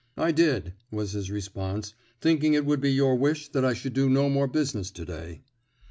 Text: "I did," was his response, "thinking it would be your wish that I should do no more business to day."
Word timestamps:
"I 0.17 0.31
did," 0.31 0.73
was 0.89 1.11
his 1.11 1.29
response, 1.29 1.93
"thinking 2.21 2.55
it 2.55 2.65
would 2.65 2.81
be 2.81 2.91
your 2.91 3.15
wish 3.15 3.49
that 3.49 3.63
I 3.63 3.75
should 3.75 3.93
do 3.93 4.09
no 4.09 4.29
more 4.31 4.47
business 4.47 4.89
to 4.89 5.05
day." 5.05 5.43